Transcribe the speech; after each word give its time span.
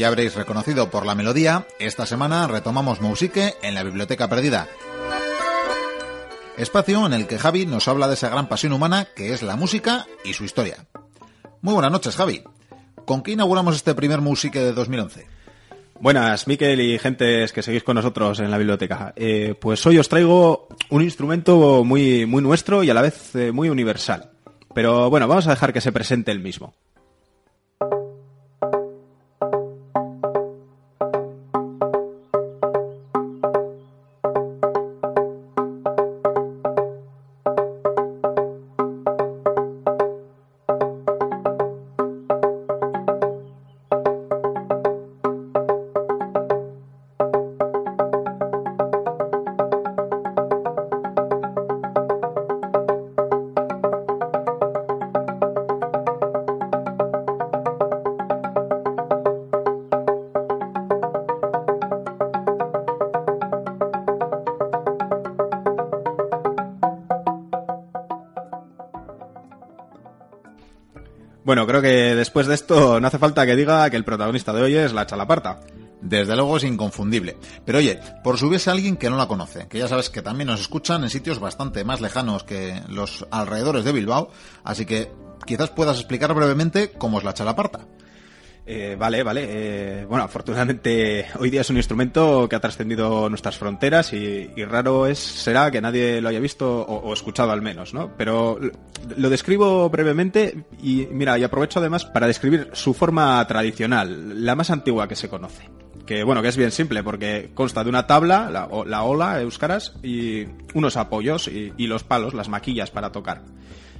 Ya 0.00 0.08
habréis 0.08 0.34
reconocido 0.34 0.90
por 0.90 1.04
la 1.04 1.14
melodía, 1.14 1.66
esta 1.78 2.06
semana 2.06 2.46
retomamos 2.46 3.02
Musique 3.02 3.52
en 3.60 3.74
la 3.74 3.82
Biblioteca 3.82 4.28
Perdida. 4.30 4.66
Espacio 6.56 7.04
en 7.04 7.12
el 7.12 7.26
que 7.26 7.36
Javi 7.36 7.66
nos 7.66 7.86
habla 7.86 8.08
de 8.08 8.14
esa 8.14 8.30
gran 8.30 8.48
pasión 8.48 8.72
humana 8.72 9.08
que 9.14 9.34
es 9.34 9.42
la 9.42 9.56
música 9.56 10.06
y 10.24 10.32
su 10.32 10.44
historia. 10.44 10.86
Muy 11.60 11.74
buenas 11.74 11.92
noches, 11.92 12.16
Javi. 12.16 12.42
¿Con 13.04 13.22
qué 13.22 13.32
inauguramos 13.32 13.76
este 13.76 13.94
primer 13.94 14.22
Musique 14.22 14.60
de 14.60 14.72
2011? 14.72 15.26
Buenas, 16.00 16.46
Miquel 16.46 16.80
y 16.80 16.98
gentes 16.98 17.52
que 17.52 17.62
seguís 17.62 17.82
con 17.82 17.96
nosotros 17.96 18.40
en 18.40 18.50
la 18.50 18.56
biblioteca. 18.56 19.12
Eh, 19.16 19.54
pues 19.60 19.84
hoy 19.84 19.98
os 19.98 20.08
traigo 20.08 20.68
un 20.88 21.02
instrumento 21.02 21.84
muy, 21.84 22.24
muy 22.24 22.42
nuestro 22.42 22.82
y 22.82 22.88
a 22.88 22.94
la 22.94 23.02
vez 23.02 23.36
eh, 23.36 23.52
muy 23.52 23.68
universal. 23.68 24.30
Pero 24.74 25.10
bueno, 25.10 25.28
vamos 25.28 25.46
a 25.46 25.50
dejar 25.50 25.74
que 25.74 25.82
se 25.82 25.92
presente 25.92 26.30
el 26.30 26.40
mismo. 26.40 26.72
Bueno, 71.50 71.66
creo 71.66 71.82
que 71.82 72.14
después 72.14 72.46
de 72.46 72.54
esto 72.54 73.00
no 73.00 73.08
hace 73.08 73.18
falta 73.18 73.44
que 73.44 73.56
diga 73.56 73.90
que 73.90 73.96
el 73.96 74.04
protagonista 74.04 74.52
de 74.52 74.62
hoy 74.62 74.76
es 74.76 74.92
la 74.92 75.04
chalaparta. 75.04 75.58
Desde 76.00 76.36
luego 76.36 76.58
es 76.58 76.62
inconfundible. 76.62 77.38
Pero 77.64 77.78
oye, 77.78 77.98
por 78.22 78.38
si 78.38 78.44
hubiese 78.44 78.70
alguien 78.70 78.96
que 78.96 79.10
no 79.10 79.16
la 79.16 79.26
conoce, 79.26 79.66
que 79.66 79.80
ya 79.80 79.88
sabes 79.88 80.10
que 80.10 80.22
también 80.22 80.46
nos 80.46 80.60
escuchan 80.60 81.02
en 81.02 81.10
sitios 81.10 81.40
bastante 81.40 81.82
más 81.82 82.00
lejanos 82.00 82.44
que 82.44 82.80
los 82.88 83.26
alrededores 83.32 83.84
de 83.84 83.90
Bilbao, 83.90 84.30
así 84.62 84.86
que 84.86 85.10
quizás 85.44 85.70
puedas 85.70 85.96
explicar 85.96 86.32
brevemente 86.34 86.92
cómo 86.92 87.18
es 87.18 87.24
la 87.24 87.34
chalaparta. 87.34 87.80
Eh, 88.66 88.96
vale, 88.98 89.22
vale. 89.22 89.46
Eh, 89.48 90.04
bueno, 90.08 90.24
afortunadamente 90.24 91.26
hoy 91.38 91.50
día 91.50 91.62
es 91.62 91.70
un 91.70 91.76
instrumento 91.76 92.48
que 92.48 92.56
ha 92.56 92.60
trascendido 92.60 93.28
nuestras 93.28 93.56
fronteras 93.56 94.12
y, 94.12 94.46
raro 94.64 95.06
es 95.06 95.18
será 95.18 95.70
que 95.70 95.80
nadie 95.80 96.20
lo 96.20 96.28
haya 96.28 96.40
visto 96.40 96.82
o, 96.82 97.12
escuchado 97.12 97.50
al 97.50 97.62
menos, 97.62 97.94
¿no? 97.94 98.12
Pero 98.16 98.60
lo 99.16 99.30
describo 99.30 99.88
brevemente 99.90 100.64
y 100.82 101.06
mira, 101.10 101.38
y 101.38 101.44
aprovecho 101.44 101.80
además 101.80 102.04
para 102.04 102.26
describir 102.26 102.70
su 102.72 102.94
forma 102.94 103.44
tradicional, 103.46 104.44
la 104.44 104.54
más 104.54 104.70
antigua 104.70 105.08
que 105.08 105.16
se 105.16 105.28
conoce. 105.28 105.68
Que 106.06 106.22
bueno, 106.22 106.42
que 106.42 106.48
es 106.48 106.56
bien 106.56 106.72
simple 106.72 107.02
porque 107.02 107.50
consta 107.54 107.82
de 107.82 107.90
una 107.90 108.06
tabla, 108.06 108.50
la, 108.50 108.68
la 108.86 109.02
ola, 109.02 109.40
euskaras, 109.40 109.94
y 110.02 110.44
unos 110.74 110.96
apoyos 110.96 111.48
y, 111.48 111.72
y 111.76 111.86
los 111.86 112.04
palos, 112.04 112.34
las 112.34 112.48
maquillas 112.48 112.90
para 112.90 113.12
tocar. 113.12 113.42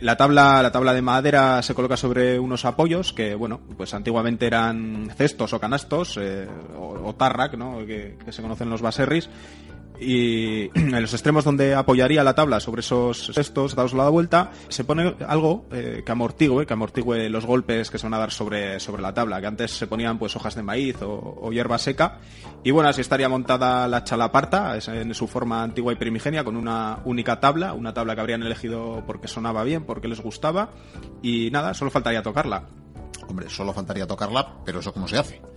La 0.01 0.17
tabla, 0.17 0.63
la 0.63 0.73
tabla 0.73 0.95
de 0.95 1.03
madera 1.03 1.61
se 1.63 1.75
coloca 1.75 1.97
sobre 1.97 2.39
unos 2.39 2.65
apoyos 2.65 3.13
que, 3.13 3.35
bueno, 3.35 3.61
pues 3.77 3.93
antiguamente 3.93 4.47
eran 4.47 5.11
cestos 5.15 5.53
o 5.53 5.61
canastos, 5.61 6.19
eh, 6.19 6.49
o, 6.79 7.15
tarrac, 7.15 7.55
¿no? 7.55 7.85
Que, 7.85 8.17
que, 8.25 8.33
se 8.33 8.41
conocen 8.41 8.71
los 8.71 8.81
baserris, 8.81 9.29
y 10.01 10.71
en 10.75 11.03
los 11.03 11.13
extremos 11.13 11.45
donde 11.45 11.75
apoyaría 11.75 12.25
la 12.25 12.35
tabla 12.35 12.61
sobre 12.61 12.81
esos 12.81 13.31
cestos 13.35 13.75
dados 13.75 13.93
la 13.93 14.09
vuelta 14.09 14.51
se 14.69 14.85
pone 14.85 15.15
algo 15.27 15.67
eh, 15.71 16.03
que 16.05 16.13
amortigue 16.13 16.67
que 16.67 16.73
amortigue 16.73 17.29
los 17.29 17.47
golpes 17.47 17.91
que 17.91 17.99
se 17.99 18.07
van 18.07 18.15
a 18.15 18.19
dar 18.19 18.31
sobre, 18.31 18.81
sobre 18.81 19.03
la 19.03 19.13
tabla 19.13 19.41
que 19.41 19.47
antes 19.47 19.71
se 19.73 19.87
ponían 19.87 20.19
pues 20.19 20.35
hojas 20.37 20.55
de 20.55 20.63
maíz 20.63 20.97
o, 21.03 21.51
hierba 21.51 21.79
seca. 21.79 22.21
Y 22.63 22.71
bueno 22.71 22.89
así 22.89 23.01
estaría 23.01 23.29
montada 23.29 23.89
la 23.89 24.05
chalaparta 24.05 24.79
en 24.79 25.15
su 25.15 25.27
forma 25.27 25.63
antigua 25.63 25.93
y 25.93 25.97
primigenia 25.97 26.45
con 26.45 26.57
una 26.57 27.01
única 27.05 27.41
tabla 27.41 27.73
una 27.73 27.93
tabla 27.93 28.15
que 28.15 28.21
habrían 28.21 28.43
elegido 28.43 29.03
porque 29.07 29.29
sonaba 29.29 29.65
bien 29.65 29.85
porque 29.85 30.09
les 30.09 30.21
gustaba. 30.21 30.71
Y 31.23 31.51
nada 31.51 31.75
solo 31.75 31.91
faltaría 31.91 32.23
tocarla. 32.23 32.69
Hombre 33.29 33.49
solo 33.49 33.73
faltaría 33.73 34.07
tocarla 34.07 34.55
pero 34.65 34.81
eso 34.81 34.93
cómo 34.93 35.09
se 35.09 35.19
hace 35.19 35.50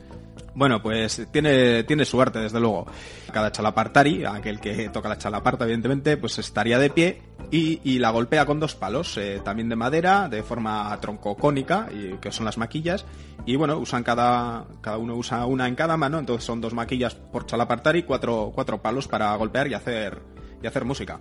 bueno, 0.55 0.81
pues 0.81 1.27
tiene, 1.31 1.83
tiene 1.83 2.05
su 2.05 2.21
arte, 2.21 2.39
desde 2.39 2.59
luego. 2.59 2.85
Cada 3.31 3.51
chalapartari, 3.51 4.23
aquel 4.25 4.59
que 4.59 4.89
toca 4.89 5.09
la 5.09 5.17
chalaparta, 5.17 5.65
evidentemente, 5.65 6.17
pues 6.17 6.37
estaría 6.37 6.77
de 6.77 6.89
pie 6.89 7.21
y, 7.51 7.99
la 7.99 8.11
golpea 8.11 8.45
con 8.45 8.59
dos 8.59 8.75
palos, 8.75 9.17
eh, 9.17 9.41
también 9.43 9.69
de 9.69 9.75
madera, 9.75 10.29
de 10.29 10.43
forma 10.43 10.95
troncocónica, 10.99 11.87
y, 11.91 12.17
que 12.17 12.31
son 12.31 12.45
las 12.45 12.57
maquillas. 12.57 13.05
Y 13.45 13.55
bueno, 13.55 13.77
usan 13.77 14.03
cada, 14.03 14.65
cada 14.81 14.97
uno 14.97 15.15
usa 15.15 15.45
una 15.45 15.67
en 15.67 15.75
cada 15.75 15.97
mano, 15.97 16.19
entonces 16.19 16.45
son 16.45 16.61
dos 16.61 16.73
maquillas 16.73 17.15
por 17.15 17.45
chalapartari, 17.45 18.03
cuatro, 18.03 18.51
cuatro 18.53 18.81
palos 18.81 19.07
para 19.07 19.35
golpear 19.35 19.67
y 19.67 19.73
hacer, 19.73 20.21
y 20.61 20.67
hacer 20.67 20.85
música. 20.85 21.19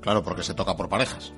Claro, 0.00 0.22
porque 0.22 0.42
se 0.42 0.54
toca 0.54 0.76
por 0.76 0.88
parejas. 0.88 1.32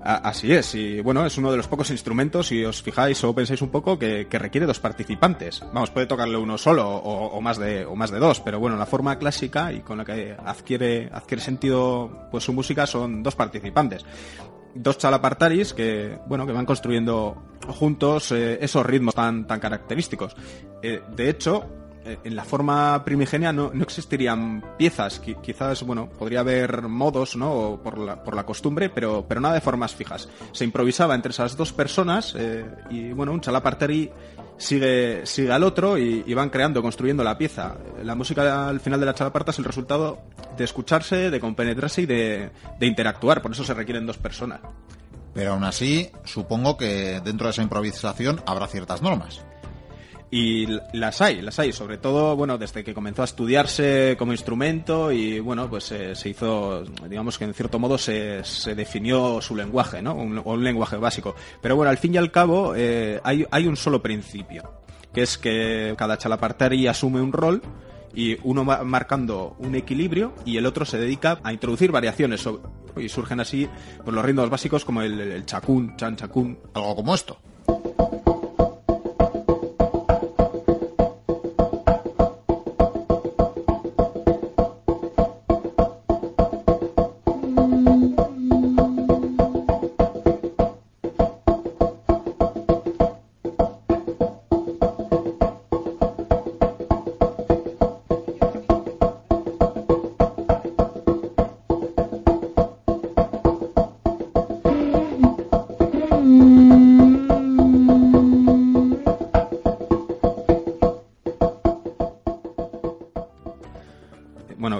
Así 0.00 0.52
es, 0.52 0.74
y 0.76 1.00
bueno, 1.00 1.26
es 1.26 1.36
uno 1.38 1.50
de 1.50 1.56
los 1.56 1.66
pocos 1.66 1.90
instrumentos, 1.90 2.46
si 2.46 2.64
os 2.64 2.82
fijáis 2.82 3.22
o 3.24 3.34
pensáis 3.34 3.60
un 3.62 3.70
poco, 3.70 3.98
que, 3.98 4.26
requiere 4.30 4.66
dos 4.66 4.78
participantes. 4.78 5.60
Vamos, 5.72 5.90
puede 5.90 6.06
tocarle 6.06 6.36
uno 6.36 6.56
solo 6.56 6.88
o, 6.88 7.40
más 7.40 7.58
de, 7.58 7.84
o 7.84 7.96
más 7.96 8.10
de 8.10 8.18
dos, 8.18 8.40
pero 8.40 8.60
bueno, 8.60 8.76
la 8.76 8.86
forma 8.86 9.18
clásica 9.18 9.72
y 9.72 9.80
con 9.80 9.98
la 9.98 10.04
que 10.04 10.36
adquiere, 10.44 11.10
adquiere 11.12 11.42
sentido 11.42 12.28
pues 12.30 12.44
su 12.44 12.52
música 12.52 12.86
son 12.86 13.22
dos 13.22 13.34
participantes. 13.34 14.04
Dos 14.74 14.98
chalapartaris 14.98 15.74
que, 15.74 16.18
bueno, 16.26 16.46
que 16.46 16.52
van 16.52 16.66
construyendo 16.66 17.56
juntos 17.66 18.30
eh, 18.30 18.58
esos 18.60 18.86
ritmos 18.86 19.14
tan, 19.14 19.46
tan 19.46 19.58
característicos. 19.58 20.36
Eh, 20.80 21.02
de 21.16 21.28
hecho, 21.28 21.66
en 22.24 22.36
la 22.36 22.44
forma 22.44 23.04
primigenia 23.04 23.52
no, 23.52 23.70
no 23.72 23.82
existirían 23.82 24.64
piezas. 24.76 25.20
quizás, 25.20 25.82
bueno, 25.82 26.08
podría 26.08 26.40
haber 26.40 26.82
modos, 26.82 27.36
¿no? 27.36 27.80
Por 27.82 27.98
la, 27.98 28.22
por 28.22 28.34
la 28.34 28.44
costumbre, 28.44 28.90
pero, 28.90 29.24
pero 29.28 29.40
nada 29.40 29.54
de 29.54 29.60
formas 29.60 29.94
fijas. 29.94 30.28
Se 30.52 30.64
improvisaba 30.64 31.14
entre 31.14 31.30
esas 31.30 31.56
dos 31.56 31.72
personas 31.72 32.34
eh, 32.36 32.64
y, 32.90 33.12
bueno, 33.12 33.32
un 33.32 33.40
chalaparteri 33.40 34.10
sigue, 34.56 35.24
sigue 35.24 35.52
al 35.52 35.62
otro 35.64 35.98
y, 35.98 36.34
van 36.34 36.50
creando, 36.50 36.82
construyendo 36.82 37.24
la 37.24 37.38
pieza. 37.38 37.76
La 38.02 38.14
música 38.14 38.68
al 38.68 38.80
final 38.80 39.00
de 39.00 39.06
la 39.06 39.14
chalaparta 39.14 39.50
es 39.50 39.58
el 39.58 39.64
resultado 39.64 40.20
de 40.56 40.64
escucharse, 40.64 41.30
de 41.30 41.40
compenetrarse 41.40 42.02
y 42.02 42.06
de, 42.06 42.50
de 42.78 42.86
interactuar. 42.86 43.42
Por 43.42 43.52
eso 43.52 43.64
se 43.64 43.74
requieren 43.74 44.06
dos 44.06 44.18
personas. 44.18 44.60
Pero 45.34 45.52
aún 45.52 45.64
así, 45.64 46.10
supongo 46.24 46.76
que 46.76 47.20
dentro 47.24 47.46
de 47.46 47.52
esa 47.52 47.62
improvisación 47.62 48.42
habrá 48.46 48.66
ciertas 48.66 49.02
normas. 49.02 49.44
Y 50.30 50.66
las 50.92 51.22
hay, 51.22 51.40
las 51.40 51.58
hay, 51.58 51.72
sobre 51.72 51.96
todo, 51.96 52.36
bueno, 52.36 52.58
desde 52.58 52.84
que 52.84 52.92
comenzó 52.92 53.22
a 53.22 53.24
estudiarse 53.24 54.14
como 54.18 54.32
instrumento 54.32 55.10
y, 55.10 55.40
bueno, 55.40 55.70
pues 55.70 55.90
eh, 55.92 56.14
se 56.14 56.28
hizo, 56.28 56.84
digamos 57.08 57.38
que 57.38 57.44
en 57.44 57.54
cierto 57.54 57.78
modo 57.78 57.96
se, 57.96 58.44
se 58.44 58.74
definió 58.74 59.40
su 59.40 59.56
lenguaje, 59.56 60.02
¿no? 60.02 60.14
Un, 60.14 60.40
un, 60.44 60.64
lenguaje 60.64 60.96
básico. 60.96 61.34
Pero 61.62 61.76
bueno, 61.76 61.90
al 61.90 61.96
fin 61.96 62.14
y 62.14 62.18
al 62.18 62.30
cabo 62.30 62.74
eh, 62.76 63.20
hay, 63.24 63.46
hay 63.50 63.66
un 63.66 63.76
solo 63.76 64.02
principio, 64.02 64.82
que 65.14 65.22
es 65.22 65.38
que 65.38 65.94
cada 65.96 66.18
chalapartari 66.18 66.86
asume 66.86 67.22
un 67.22 67.32
rol 67.32 67.62
y 68.14 68.36
uno 68.42 68.66
va 68.66 68.84
marcando 68.84 69.56
un 69.60 69.74
equilibrio 69.76 70.34
y 70.44 70.58
el 70.58 70.66
otro 70.66 70.84
se 70.84 70.98
dedica 70.98 71.40
a 71.42 71.54
introducir 71.54 71.90
variaciones 71.90 72.46
y 72.98 73.08
surgen 73.08 73.40
así 73.40 73.66
pues, 74.04 74.14
los 74.14 74.24
ritmos 74.24 74.50
básicos 74.50 74.84
como 74.84 75.00
el, 75.00 75.18
el 75.18 75.46
chacún, 75.46 75.96
chan 75.96 76.16
chacún. 76.16 76.58
Algo 76.74 76.96
como 76.96 77.14
esto. 77.14 77.38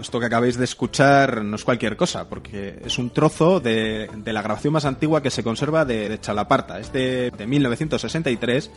Esto 0.08 0.20
que 0.20 0.26
acabáis 0.26 0.56
de 0.56 0.64
escuchar 0.64 1.44
no 1.44 1.56
es 1.56 1.64
cualquier 1.64 1.94
cosa, 1.94 2.30
porque 2.30 2.80
es 2.82 2.96
un 2.96 3.10
trozo 3.10 3.60
de, 3.60 4.08
la 4.24 4.40
grabación 4.40 4.72
más 4.72 4.86
antigua 4.86 5.22
que 5.22 5.28
se 5.28 5.42
conserva 5.42 5.84
de, 5.84 6.08
de 6.08 6.18
Chalaparta. 6.18 6.80
Es 6.80 6.90
de, 6.94 7.30
1963 7.46 8.70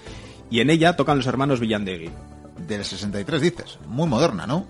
y 0.49 0.59
en 0.59 0.69
ella 0.69 0.97
tocan 0.97 1.15
los 1.15 1.27
hermanos 1.27 1.61
Villandegui. 1.61 2.09
del 2.67 2.83
63, 2.83 3.41
dices. 3.41 3.79
Muy 3.87 4.09
moderna, 4.09 4.45
¿no? 4.45 4.67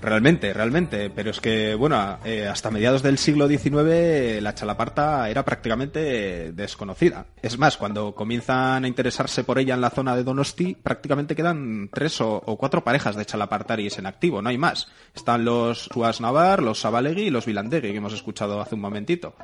Realmente, 0.00 0.52
realmente. 0.52 1.10
Pero 1.10 1.30
es 1.30 1.40
que, 1.40 1.74
bueno, 1.74 2.18
eh, 2.24 2.46
hasta 2.46 2.70
mediados 2.70 3.02
del 3.02 3.18
siglo 3.18 3.48
XIX 3.48 4.42
la 4.42 4.54
chalaparta 4.54 5.28
era 5.28 5.44
prácticamente 5.44 6.52
desconocida. 6.52 7.26
Es 7.42 7.58
más, 7.58 7.76
cuando 7.76 8.14
comienzan 8.14 8.84
a 8.84 8.88
interesarse 8.88 9.44
por 9.44 9.58
ella 9.58 9.74
en 9.74 9.80
la 9.80 9.90
zona 9.90 10.16
de 10.16 10.24
Donosti, 10.24 10.74
prácticamente 10.74 11.34
quedan 11.34 11.90
tres 11.92 12.20
o, 12.20 12.40
cuatro 12.58 12.84
parejas 12.84 13.16
de 13.16 13.26
chalapartaris 13.26 13.98
en 13.98 14.06
activo, 14.06 14.42
no 14.42 14.48
hay 14.48 14.58
más. 14.58 14.88
Están 15.14 15.44
los 15.44 15.84
Suas 15.84 16.20
Navar, 16.20 16.62
los 16.62 16.80
Sabalegui 16.80 17.22
y 17.22 17.30
los 17.30 17.46
Vilandegui, 17.46 17.90
que 17.90 17.96
hemos 17.96 18.12
escuchado 18.12 18.60
hace 18.60 18.74
un 18.74 18.80
momentito. 18.82 19.34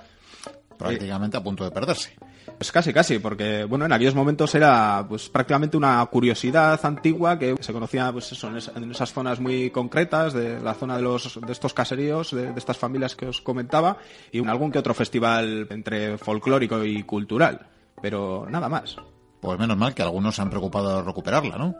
Prácticamente 0.89 1.37
a 1.37 1.43
punto 1.43 1.65
de 1.65 1.71
perderse. 1.71 2.11
Pues 2.59 2.71
casi, 2.73 2.93
casi, 2.93 3.19
porque 3.19 3.65
bueno, 3.65 3.87
en 3.87 3.93
aquellos 3.93 4.15
momentos 4.15 4.55
era 4.55 5.05
pues 5.09 5.29
prácticamente 5.29 5.77
una 5.77 6.05
curiosidad 6.07 6.79
antigua 6.85 7.39
que 7.39 7.57
se 7.61 7.73
conocía 7.73 8.13
pues 8.13 8.33
eso, 8.33 8.49
en, 8.49 8.91
esas 8.91 9.13
zonas 9.13 9.41
muy 9.41 9.71
concretas 9.71 10.33
de 10.33 10.61
la 10.61 10.75
zona 10.75 10.97
de 10.97 11.03
los 11.03 11.41
de 11.41 11.53
estos 11.53 11.75
caseríos, 11.75 12.31
de, 12.31 12.53
estas 12.57 12.77
familias 12.77 13.17
que 13.17 13.27
os 13.27 13.41
comentaba, 13.41 13.97
y 14.31 14.47
algún 14.47 14.71
que 14.71 14.79
otro 14.79 14.95
festival 14.95 15.67
entre 15.71 16.19
folclórico 16.19 16.85
y 16.85 17.03
cultural, 17.03 17.67
pero 18.01 18.47
nada 18.49 18.69
más. 18.69 18.97
Pues 19.41 19.59
menos 19.59 19.77
mal 19.77 19.95
que 19.95 20.03
algunos 20.03 20.37
se 20.37 20.43
han 20.43 20.51
preocupado 20.51 20.99
de 20.99 21.03
recuperarla, 21.03 21.59
¿no? 21.59 21.75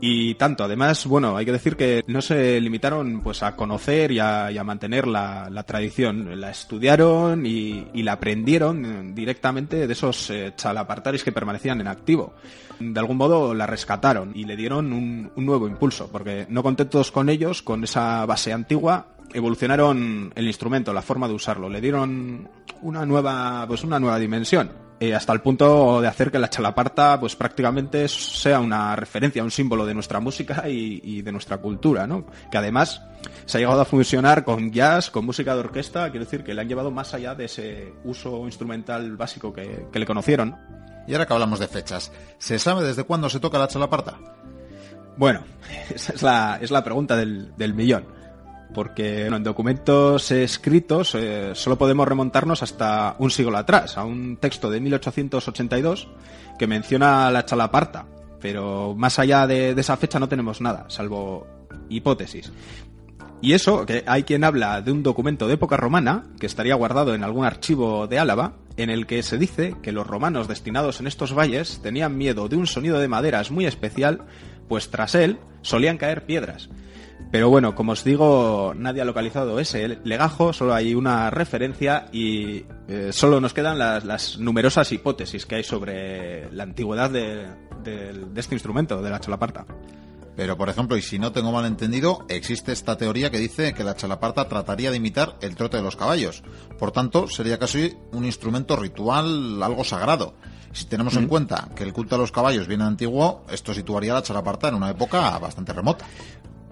Y 0.00 0.34
tanto, 0.34 0.64
además, 0.64 1.06
bueno, 1.06 1.36
hay 1.36 1.46
que 1.46 1.52
decir 1.52 1.76
que 1.76 2.04
no 2.06 2.20
se 2.20 2.60
limitaron 2.60 3.22
pues 3.22 3.42
a 3.42 3.56
conocer 3.56 4.12
y 4.12 4.18
a, 4.18 4.62
mantener 4.64 5.06
la, 5.06 5.64
tradición, 5.66 6.40
la 6.40 6.50
estudiaron 6.50 7.46
y, 7.46 8.02
la 8.02 8.12
aprendieron 8.12 9.14
directamente 9.14 9.86
de 9.86 9.92
esos 9.92 10.30
eh, 10.30 10.52
chalapartaris 10.56 11.24
que 11.24 11.32
permanecían 11.32 11.80
en 11.80 11.88
activo. 11.88 12.34
De 12.78 13.00
algún 13.00 13.16
modo 13.16 13.54
la 13.54 13.66
rescataron 13.66 14.32
y 14.34 14.44
le 14.44 14.54
dieron 14.54 14.92
un, 14.92 15.30
un 15.34 15.46
nuevo 15.46 15.66
impulso, 15.66 16.08
porque 16.12 16.46
no 16.50 16.62
contentos 16.62 17.10
con 17.10 17.28
ellos, 17.28 17.62
con 17.62 17.82
esa 17.82 18.26
base 18.26 18.52
antigua, 18.52 19.06
evolucionaron 19.32 20.32
el 20.34 20.46
instrumento, 20.46 20.92
la 20.92 21.02
forma 21.02 21.26
de 21.26 21.34
usarlo, 21.34 21.68
le 21.68 21.80
dieron 21.80 22.48
una 22.82 23.06
nueva, 23.06 23.64
pues 23.66 23.82
una 23.82 23.98
nueva 23.98 24.18
dimensión 24.18 24.85
eh, 24.98 25.14
hasta 25.14 25.32
el 25.34 25.42
punto 25.42 26.00
de 26.00 26.08
hacer 26.08 26.30
que 26.30 26.38
la 26.38 26.48
chalaparta 26.48 27.20
pues 27.20 27.36
prácticamente 27.36 28.08
sea 28.08 28.60
una 28.60 28.96
referencia, 28.96 29.44
un 29.44 29.50
símbolo 29.50 29.84
de 29.84 29.92
nuestra 29.92 30.20
música 30.20 30.66
y, 30.68 31.20
de 31.20 31.32
nuestra 31.32 31.58
cultura, 31.58 32.06
¿no? 32.06 32.24
Que 32.50 32.56
además 32.56 33.02
se 33.44 33.58
ha 33.58 33.60
llegado 33.60 33.82
a 33.82 33.84
fusionar 33.84 34.42
con 34.42 34.72
jazz, 34.72 35.10
con 35.10 35.26
música 35.26 35.52
de 35.52 35.60
orquesta, 35.60 36.10
quiero 36.10 36.24
decir 36.24 36.42
que 36.44 36.54
le 36.54 36.62
han 36.62 36.68
llevado 36.68 36.90
más 36.90 37.12
allá 37.12 37.34
de 37.34 37.44
ese 37.44 37.92
uso 38.04 38.46
instrumental 38.46 39.16
básico 39.18 39.52
que, 39.52 39.86
le 39.92 40.06
conocieron. 40.06 40.56
Y 41.06 41.12
ahora 41.12 41.26
que 41.26 41.34
hablamos 41.34 41.58
de 41.58 41.68
fechas, 41.68 42.10
¿se 42.38 42.58
sabe 42.58 42.82
desde 42.82 43.04
cuándo 43.04 43.28
se 43.28 43.38
toca 43.38 43.58
la 43.58 43.68
chalaparta? 43.68 44.18
Bueno, 45.18 45.44
esa 45.94 46.14
es 46.14 46.22
la, 46.22 46.58
es 46.60 46.70
la 46.70 46.82
pregunta 46.82 47.16
del, 47.16 47.54
del 47.56 47.74
millón 47.74 48.15
porque 48.76 49.24
en 49.24 49.42
documentos 49.42 50.30
escritos 50.30 51.14
eh, 51.14 51.52
solo 51.54 51.78
podemos 51.78 52.06
remontarnos 52.06 52.62
hasta 52.62 53.16
un 53.18 53.30
siglo 53.30 53.56
atrás, 53.56 53.96
a 53.96 54.04
un 54.04 54.36
texto 54.36 54.68
de 54.68 54.80
1882 54.80 56.08
que 56.58 56.66
menciona 56.66 57.30
la 57.30 57.46
chalaparta, 57.46 58.04
pero 58.38 58.94
más 58.94 59.18
allá 59.18 59.46
de, 59.46 59.70
esa 59.70 59.96
fecha 59.96 60.18
no 60.18 60.28
tenemos 60.28 60.60
nada, 60.60 60.84
salvo 60.88 61.46
hipótesis. 61.88 62.52
Y 63.40 63.54
eso, 63.54 63.86
que 63.86 64.04
hay 64.06 64.24
quien 64.24 64.44
habla 64.44 64.82
de 64.82 64.92
un 64.92 65.02
documento 65.02 65.48
de 65.48 65.54
época 65.54 65.78
romana, 65.78 66.24
que 66.38 66.44
estaría 66.44 66.74
guardado 66.74 67.14
en 67.14 67.24
algún 67.24 67.46
archivo 67.46 68.06
de 68.06 68.18
Álava, 68.18 68.56
en 68.76 68.90
el 68.90 69.06
que 69.06 69.22
se 69.22 69.38
dice 69.38 69.74
que 69.82 69.92
los 69.92 70.06
romanos 70.06 70.48
destinados 70.48 71.00
en 71.00 71.06
estos 71.06 71.32
valles 71.32 71.80
tenían 71.82 72.18
miedo 72.18 72.46
de 72.50 72.56
un 72.56 72.66
sonido 72.66 72.98
de 72.98 73.08
maderas 73.08 73.50
muy 73.50 73.64
especial, 73.64 74.26
pues 74.68 74.90
tras 74.90 75.14
él 75.14 75.38
solían 75.62 75.96
caer 75.96 76.26
piedras. 76.26 76.68
Pero 77.30 77.50
bueno, 77.50 77.74
como 77.74 77.92
os 77.92 78.04
digo, 78.04 78.72
nadie 78.76 79.02
ha 79.02 79.04
localizado 79.04 79.58
ese 79.58 79.98
legajo, 80.04 80.52
solo 80.52 80.74
hay 80.74 80.94
una 80.94 81.28
referencia 81.30 82.06
y 82.12 82.64
eh, 82.88 83.10
solo 83.12 83.40
nos 83.40 83.52
quedan 83.52 83.78
las, 83.78 84.38
numerosas 84.38 84.92
hipótesis 84.92 85.44
que 85.44 85.56
hay 85.56 85.64
sobre 85.64 86.50
la 86.52 86.62
antigüedad 86.62 87.10
de, 87.10 87.46
este 88.36 88.54
instrumento, 88.54 89.02
de 89.02 89.10
la 89.10 89.20
chalaparta. 89.20 89.66
Pero, 90.36 90.56
por 90.58 90.68
ejemplo, 90.68 90.96
y 90.98 91.02
si 91.02 91.18
no 91.18 91.32
tengo 91.32 91.50
mal 91.50 91.64
entendido, 91.64 92.26
existe 92.28 92.70
esta 92.70 92.96
teoría 92.96 93.30
que 93.30 93.38
dice 93.38 93.72
que 93.72 93.82
la 93.84 93.96
chalaparta 93.96 94.46
trataría 94.48 94.90
de 94.90 94.98
imitar 94.98 95.36
el 95.40 95.56
trote 95.56 95.78
de 95.78 95.82
los 95.82 95.96
caballos. 95.96 96.42
Por 96.78 96.92
tanto, 96.92 97.26
sería 97.26 97.58
casi 97.58 97.96
un 98.12 98.26
instrumento 98.26 98.76
ritual, 98.76 99.62
algo 99.62 99.82
sagrado. 99.82 100.34
Si 100.76 100.84
tenemos 100.84 101.16
en 101.16 101.24
mm. 101.24 101.28
cuenta 101.28 101.68
que 101.74 101.84
el 101.84 101.94
culto 101.94 102.16
a 102.16 102.18
los 102.18 102.32
caballos 102.32 102.68
viene 102.68 102.84
antiguo, 102.84 103.46
esto 103.50 103.72
situaría 103.72 104.12
a 104.12 104.16
la 104.16 104.22
chalaparta 104.22 104.68
en 104.68 104.74
una 104.74 104.90
época 104.90 105.38
bastante 105.38 105.72
remota. 105.72 106.04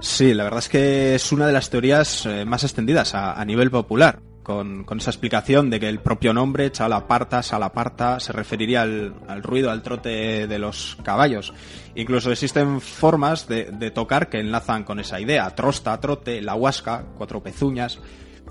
Sí, 0.00 0.34
la 0.34 0.44
verdad 0.44 0.58
es 0.58 0.68
que 0.68 1.14
es 1.14 1.32
una 1.32 1.46
de 1.46 1.52
las 1.52 1.70
teorías 1.70 2.26
eh, 2.26 2.44
más 2.44 2.64
extendidas 2.64 3.14
a, 3.14 3.42
nivel 3.44 3.70
popular. 3.70 4.20
Con, 4.42 4.84
esa 4.98 5.10
explicación 5.10 5.70
de 5.70 5.80
que 5.80 5.88
el 5.88 6.00
propio 6.00 6.34
nombre, 6.34 6.70
chalaparta, 6.70 7.42
salaparta, 7.42 8.20
se 8.20 8.30
referiría 8.32 8.82
al, 8.82 9.42
ruido, 9.42 9.70
al 9.70 9.80
trote 9.80 10.46
de 10.46 10.58
los 10.58 10.98
caballos. 11.02 11.54
Incluso 11.94 12.30
existen 12.30 12.82
formas 12.82 13.48
de, 13.48 13.70
de, 13.72 13.90
tocar 13.90 14.28
que 14.28 14.40
enlazan 14.40 14.84
con 14.84 15.00
esa 15.00 15.18
idea. 15.18 15.48
Trosta, 15.54 15.98
trote, 15.98 16.42
la 16.42 16.54
huasca, 16.56 17.06
cuatro 17.16 17.42
pezuñas. 17.42 18.00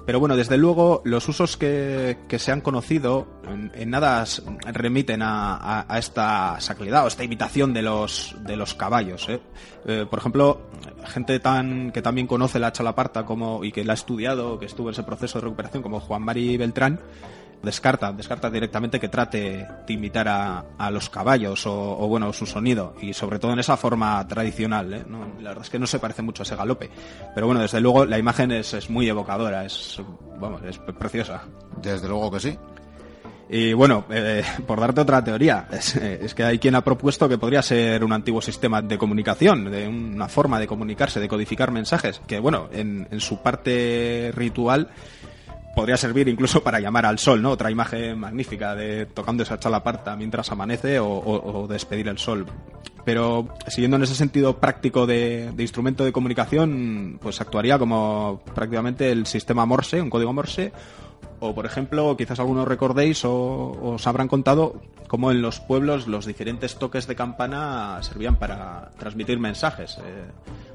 Pero 0.05 0.19
bueno, 0.19 0.35
desde 0.35 0.57
luego 0.57 1.01
los 1.05 1.29
usos 1.29 1.55
que, 1.55 2.17
se 2.37 2.51
han 2.51 2.59
conocido 2.59 3.25
en, 3.73 3.89
nada 3.89 4.25
remiten 4.65 5.21
a, 5.23 5.85
esta 5.97 6.59
sacralidad 6.59 7.05
o 7.05 7.07
esta 7.07 7.23
imitación 7.23 7.73
de 7.73 7.83
los, 7.83 8.35
de 8.41 8.57
los 8.57 8.73
caballos. 8.73 9.29
¿eh? 9.29 9.39
Eh, 9.85 10.05
por 10.09 10.19
ejemplo, 10.19 10.61
gente 11.05 11.39
tan 11.39 11.91
que 11.91 12.01
también 12.01 12.27
conoce 12.27 12.59
la 12.59 12.73
chalaparta 12.73 13.25
como, 13.25 13.63
y 13.63 13.71
que 13.71 13.85
la 13.85 13.93
ha 13.93 13.95
estudiado, 13.95 14.59
que 14.59 14.65
estuvo 14.65 14.89
en 14.89 14.93
ese 14.93 15.03
proceso 15.03 15.39
de 15.39 15.45
recuperación, 15.45 15.81
como 15.81 16.01
Juan 16.01 16.23
Mari 16.23 16.57
Beltrán, 16.57 16.99
descarta, 17.63 18.11
descarta 18.11 18.49
directamente 18.49 18.99
que 18.99 19.07
trate 19.07 19.65
de 19.87 19.93
imitar 19.93 20.27
a, 20.27 20.91
los 20.91 21.09
caballos 21.09 21.65
o, 21.65 22.07
bueno, 22.07 22.31
su 22.33 22.45
sonido 22.45 22.93
y 23.01 23.13
sobre 23.13 23.39
todo 23.39 23.53
en 23.53 23.59
esa 23.59 23.77
forma 23.77 24.27
tradicional. 24.27 24.93
¿eh? 24.93 25.03
la 25.39 25.49
verdad 25.49 25.63
es 25.63 25.69
que 25.69 25.79
no 25.79 25.87
se 25.87 25.99
parece 25.99 26.21
mucho 26.21 26.43
a 26.43 26.45
ese 26.45 26.55
galope, 26.55 26.89
pero 27.33 27.47
bueno, 27.47 27.61
desde 27.61 27.79
luego 27.79 28.05
la 28.05 28.19
imagen 28.19 28.51
es, 28.51 28.89
muy 28.89 29.07
evocadora, 29.07 29.65
es, 29.65 29.99
vamos, 30.39 30.61
es 30.63 30.77
preciosa. 30.77 31.43
Desde 31.81 32.07
luego 32.07 32.29
que 32.31 32.39
sí. 32.39 32.57
Y 33.49 33.73
bueno, 33.73 34.05
eh, 34.09 34.43
por 34.67 34.79
darte 34.79 35.01
otra 35.01 35.23
teoría, 35.23 35.67
es, 35.71 36.33
que 36.33 36.43
hay 36.43 36.59
quien 36.59 36.75
ha 36.75 36.83
propuesto 36.83 37.29
que 37.29 37.37
podría 37.37 37.61
ser 37.61 38.03
un 38.03 38.11
antiguo 38.11 38.41
sistema 38.41 38.81
de 38.81 38.97
comunicación, 38.97 39.71
de 39.71 39.87
una 39.87 40.27
forma 40.27 40.59
de 40.59 40.67
comunicarse, 40.67 41.19
de 41.19 41.27
codificar 41.27 41.71
mensajes, 41.71 42.21
que 42.27 42.39
bueno, 42.39 42.69
en, 42.71 43.07
en 43.09 43.19
su 43.19 43.41
parte 43.41 44.31
ritual 44.35 44.89
podría 45.75 45.97
servir 45.97 46.27
incluso 46.27 46.63
para 46.63 46.79
llamar 46.79 47.05
al 47.05 47.19
sol, 47.19 47.41
¿no? 47.41 47.51
Otra 47.51 47.71
imagen 47.71 48.19
magnífica 48.19 48.75
de 48.75 49.05
tocando 49.05 49.43
esa 49.43 49.59
chalaparta 49.59 50.15
mientras 50.15 50.51
amanece 50.51 50.99
o, 50.99 51.67
despedir 51.69 52.07
el 52.07 52.17
sol. 52.17 52.45
Pero 53.05 53.49
siguiendo 53.67 53.97
en 53.97 54.03
ese 54.03 54.15
sentido 54.15 54.57
práctico 54.59 55.05
de, 55.05 55.51
instrumento 55.57 56.05
de 56.05 56.13
comunicación, 56.13 57.19
pues 57.21 57.41
actuaría 57.41 57.77
como 57.77 58.41
prácticamente 58.53 59.11
el 59.11 59.25
sistema 59.25 59.65
Morse, 59.65 60.01
un 60.01 60.09
código 60.09 60.31
Morse, 60.31 60.71
o 61.39 61.53
por 61.53 61.65
ejemplo, 61.65 62.15
quizás 62.15 62.39
algunos 62.39 62.67
recordéis 62.67 63.25
o 63.25 63.95
os 63.95 64.07
habrán 64.07 64.29
contado 64.29 64.81
cómo 65.07 65.31
en 65.31 65.41
los 65.41 65.59
pueblos 65.59 66.07
los 66.07 66.25
diferentes 66.25 66.75
toques 66.75 67.05
de 67.07 67.15
campana 67.15 68.01
servían 68.01 68.37
para 68.37 68.91
transmitir 68.97 69.39
mensajes. 69.39 69.97
Eh, 69.97 70.23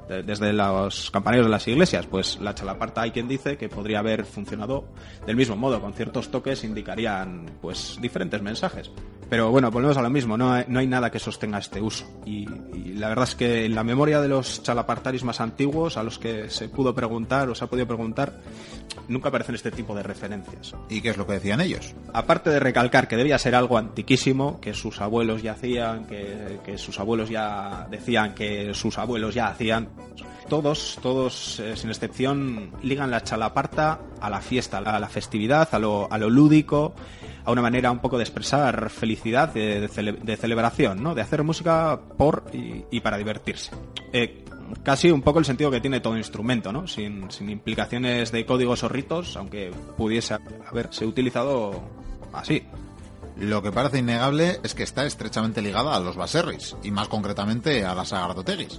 desde 0.09 0.53
los 0.53 1.11
campanarios 1.11 1.47
de 1.47 1.51
las 1.51 1.69
iglesias, 1.69 2.07
pues 2.07 2.39
la 2.41 2.55
chalaparta 2.55 3.03
hay 3.03 3.11
quien 3.11 3.29
dice 3.29 3.57
que 3.57 3.69
podría 3.69 3.99
haber 3.99 4.25
funcionado 4.25 4.85
del 5.27 5.37
mismo 5.37 5.57
modo, 5.57 5.81
con 5.81 5.93
ciertos 5.93 6.31
toques 6.31 6.65
indicarían 6.65 7.47
pues 7.61 7.99
diferentes 8.01 8.41
mensajes. 8.43 8.91
Pero 9.29 9.51
bueno, 9.51 9.71
volvemos 9.71 9.97
a 9.97 10.03
lo 10.03 10.11
mismo, 10.11 10.39
no 10.39 10.53
hay, 10.53 10.65
no 10.69 10.79
hay 10.79 10.87
nada 10.87 11.11
que 11.11 11.19
sostenga 11.19 11.59
este 11.59 11.81
uso. 11.81 12.07
Y, 12.25 12.47
la 12.95 13.09
verdad 13.09 13.25
es 13.25 13.35
que 13.35 13.67
en 13.67 13.75
la 13.75 13.85
memoria 13.85 14.21
de 14.21 14.29
los 14.29 14.63
chalapartaris 14.63 15.23
más 15.23 15.41
antiguos, 15.41 15.97
a 15.97 16.03
los 16.03 16.19
que 16.19 16.51
se 16.51 16.69
pudo 16.69 16.95
preguntar 16.95 17.49
o 17.49 17.55
se 17.55 17.65
ha 17.65 17.69
podido 17.69 17.87
preguntar, 17.87 18.33
nunca 19.07 19.29
aparecen 19.29 19.55
este 19.55 19.71
tipo 19.71 19.95
de 19.95 20.03
referencias. 20.03 20.75
¿Y 20.89 21.01
qué 21.01 21.11
es 21.11 21.17
lo 21.17 21.27
que 21.27 21.35
decían 21.35 21.61
ellos? 21.61 21.95
Aparte 22.13 22.51
de 22.51 22.59
recalcar 22.59 23.07
que 23.07 23.17
debía 23.17 23.39
ser 23.39 23.55
algo 23.55 23.79
antiquísimo, 23.79 24.61
que 24.61 24.75
sus 24.75 25.01
abuelos 25.01 25.43
ya 25.43 25.53
hacían, 25.53 26.07
que, 26.07 26.59
que 26.65 26.79
sus 26.79 26.99
abuelos 26.99 27.29
ya 27.29 27.87
decían 27.91 28.35
que 28.35 28.75
sus 28.75 28.99
abuelos 28.99 29.35
ya 29.35 29.49
hacían, 29.49 29.89
todos, 30.49 30.99
todos 31.03 31.61
eh, 31.61 31.77
sin 31.77 31.91
excepción, 31.91 32.73
ligan 32.83 33.11
la 33.11 33.23
chalaparta 33.23 34.01
a 34.21 34.31
la 34.31 34.41
fiesta, 34.41 34.79
a 34.79 34.99
la 34.99 35.09
festividad, 35.09 35.69
a 35.73 35.79
lo, 35.79 36.11
a 36.11 36.19
lo 36.19 36.31
lúdico, 36.31 36.95
a 37.49 37.51
una 37.51 37.63
manera 37.63 37.91
un 37.91 38.01
poco 38.01 38.19
de 38.19 38.25
expresar 38.25 38.91
felicidad, 38.91 39.49
de, 39.55 40.37
celebración, 40.39 41.03
¿no? 41.03 41.15
De 41.15 41.23
hacer 41.23 41.43
música 41.43 41.99
por 42.19 42.45
y, 42.53 43.01
para 43.01 43.17
divertirse. 43.17 43.71
Eh, 44.13 44.45
casi 44.83 45.11
un 45.11 45.23
poco 45.23 45.39
el 45.39 45.47
sentido 45.47 45.71
que 45.71 45.81
tiene 45.81 46.01
todo 46.01 46.19
instrumento, 46.19 46.73
¿no? 46.73 46.87
Sin, 46.87 47.31
sin 47.31 47.49
implicaciones 47.49 48.33
de 48.33 48.45
códigos 48.45 48.83
o 48.83 48.91
ritos, 48.91 49.35
aunque 49.39 49.71
pudiese 49.97 50.37
haberse 50.71 51.07
utilizado 51.07 51.83
así. 52.35 52.65
Lo 53.39 53.63
que 53.63 53.73
parece 53.73 54.01
innegable 54.01 54.61
es 54.63 54.75
que 54.75 54.83
está 54.83 55.07
estrechamente 55.07 55.63
ligada 55.63 55.97
a 55.97 56.01
los 56.01 56.17
baserris, 56.17 56.77
y 56.83 56.91
más 56.91 57.09
concretamente 57.09 57.83
a 57.83 57.95
las 57.95 58.13
agardoteguis. 58.13 58.79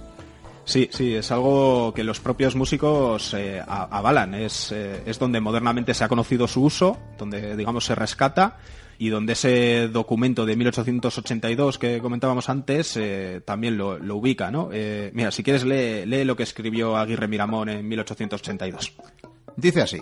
Sí, 0.64 0.88
sí, 0.92 1.14
es 1.14 1.30
algo 1.32 1.92
que 1.94 2.04
los 2.04 2.20
propios 2.20 2.54
músicos 2.54 3.34
eh, 3.34 3.62
avalan. 3.66 4.34
Es, 4.34 4.72
eh, 4.72 5.02
es 5.06 5.18
donde 5.18 5.40
modernamente 5.40 5.94
se 5.94 6.04
ha 6.04 6.08
conocido 6.08 6.46
su 6.46 6.62
uso, 6.62 6.98
donde, 7.18 7.56
digamos, 7.56 7.84
se 7.84 7.94
rescata 7.94 8.58
y 9.00 9.08
donde 9.08 9.32
ese 9.32 9.88
documento 9.88 10.44
de 10.44 10.56
1882 10.56 11.78
que 11.78 12.00
comentábamos 12.00 12.50
antes 12.50 12.98
eh, 12.98 13.40
también 13.46 13.78
lo, 13.78 13.96
ubica, 14.14 14.50
¿no? 14.50 14.68
Eh, 14.70 15.10
mira, 15.14 15.30
si 15.30 15.42
quieres 15.42 15.64
lee, 15.64 16.04
lee 16.04 16.24
lo 16.24 16.36
que 16.36 16.42
escribió 16.42 16.98
Aguirre 16.98 17.26
Miramón 17.26 17.70
en 17.70 17.88
1882. 17.88 18.92
Dice 19.56 19.80
así. 19.80 20.00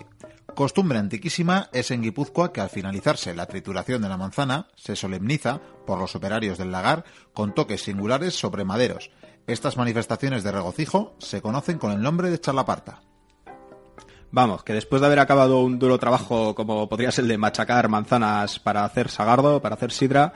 Costumbre 0.59 0.99
antiquísima 0.99 1.69
es 1.71 1.89
en 1.89 2.01
Guipúzcoa 2.01 2.51
que 2.51 2.59
al 2.59 2.69
finalizarse 2.69 3.33
la 3.33 3.45
trituración 3.45 4.01
de 4.01 4.09
la 4.09 4.17
manzana 4.17 4.67
se 4.75 4.97
solemniza 4.97 5.61
por 5.87 5.97
los 5.97 6.17
operarios 6.17 6.57
del 6.57 6.69
lagar 6.69 7.05
con 7.33 7.55
toques 7.55 7.81
singulares 7.83 8.37
sobre 8.37 8.65
maderos. 8.65 9.09
Estas 9.47 9.77
manifestaciones 9.77 10.43
de 10.43 10.51
regocijo 10.51 11.15
se 11.19 11.41
conocen 11.41 11.77
con 11.77 11.93
el 11.93 12.01
nombre 12.01 12.29
de 12.29 12.41
charlaparta. 12.41 12.99
Vamos, 14.31 14.63
que 14.65 14.73
después 14.73 14.99
de 14.99 15.07
haber 15.07 15.19
acabado 15.19 15.63
un 15.63 15.79
duro 15.79 15.97
trabajo 15.97 16.53
como 16.55 16.89
podría 16.89 17.13
ser 17.13 17.23
el 17.23 17.29
de 17.29 17.37
machacar 17.37 17.87
manzanas 17.87 18.59
para 18.59 18.83
hacer 18.83 19.07
sagardo, 19.07 19.61
para 19.61 19.75
hacer 19.75 19.93
sidra, 19.93 20.33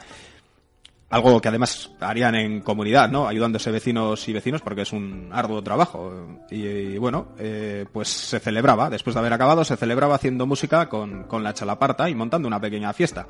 algo 1.14 1.40
que 1.40 1.48
además 1.48 1.92
harían 2.00 2.34
en 2.34 2.62
comunidad, 2.62 3.08
¿no? 3.08 3.28
Ayudándose 3.28 3.70
vecinos 3.70 4.28
y 4.28 4.34
vecinos 4.34 4.62
porque 4.62 4.82
es 4.82 4.92
un 4.92 5.30
arduo 5.32 5.62
trabajo. 5.62 6.12
Y, 6.50 6.98
bueno, 6.98 7.28
eh, 7.38 7.86
pues 7.94 8.08
se 8.08 8.40
celebraba, 8.40 8.90
después 8.90 9.14
de 9.14 9.20
haber 9.20 9.32
acabado, 9.32 9.64
se 9.64 9.78
celebraba 9.78 10.16
haciendo 10.16 10.48
música 10.48 10.90
con, 10.90 11.26
con 11.26 11.44
la 11.44 11.54
chalaparta 11.54 12.10
y 12.10 12.16
montando 12.16 12.48
una 12.48 12.60
pequeña 12.60 12.92
fiesta. 12.94 13.28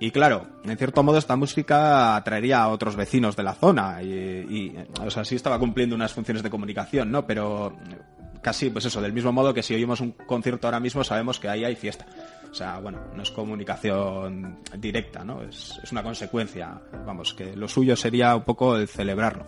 Y 0.00 0.10
claro, 0.10 0.46
en 0.64 0.74
cierto 0.78 1.02
modo 1.02 1.18
esta 1.18 1.36
música 1.36 2.16
atraería 2.16 2.62
a 2.62 2.68
otros 2.68 2.96
vecinos 2.96 3.36
de 3.36 3.42
la 3.42 3.52
zona 3.52 4.02
y, 4.02 4.08
y, 4.08 4.76
o 4.98 5.10
sea, 5.10 5.22
sí 5.26 5.34
estaba 5.34 5.58
cumpliendo 5.58 5.94
unas 5.94 6.14
funciones 6.14 6.42
de 6.42 6.48
comunicación, 6.48 7.10
¿no? 7.10 7.26
Pero 7.26 7.76
casi, 8.40 8.70
pues 8.70 8.84
eso, 8.84 9.02
del 9.02 9.12
mismo 9.12 9.32
modo 9.32 9.52
que 9.52 9.62
si 9.62 9.74
oímos 9.74 10.00
un 10.00 10.12
concierto 10.12 10.66
ahora 10.66 10.80
mismo 10.80 11.04
sabemos 11.04 11.40
que 11.40 11.48
ahí 11.48 11.64
hay 11.64 11.76
fiesta. 11.76 12.06
O 12.50 12.54
sea, 12.54 12.78
bueno, 12.78 13.00
no 13.14 13.22
es 13.22 13.30
comunicación 13.30 14.58
directa, 14.78 15.24
¿no? 15.24 15.42
Es, 15.42 15.78
es 15.82 15.92
una 15.92 16.02
consecuencia. 16.02 16.80
Vamos, 17.04 17.34
que 17.34 17.56
lo 17.56 17.68
suyo 17.68 17.96
sería 17.96 18.34
un 18.34 18.44
poco 18.44 18.76
el 18.76 18.88
celebrarlo. 18.88 19.46